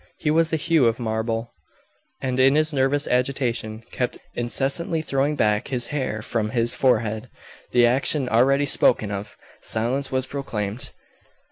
He 0.17 0.31
was 0.31 0.49
the 0.49 0.57
hue 0.57 0.87
of 0.87 0.97
marble, 0.99 1.53
and, 2.21 2.39
in 2.39 2.55
his 2.55 2.73
nervous 2.73 3.07
agitation, 3.07 3.83
kept 3.91 4.17
incessantly 4.33 5.03
throwing 5.03 5.35
back 5.35 5.67
his 5.67 5.85
hair 5.93 6.23
from 6.23 6.49
his 6.49 6.73
forehead 6.73 7.29
the 7.71 7.85
action 7.85 8.27
already 8.27 8.65
spoken 8.65 9.11
of. 9.11 9.37
Silence 9.61 10.11
was 10.11 10.25
proclaimed. 10.25 10.89